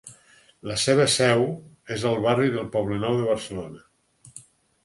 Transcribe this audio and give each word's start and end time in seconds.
La 0.69 0.77
seva 0.83 1.05
seu 1.15 1.45
és 1.97 2.05
al 2.13 2.17
barri 2.25 2.49
del 2.57 2.67
Poblenou 2.77 3.21
de 3.21 3.29
Barcelona. 3.29 4.39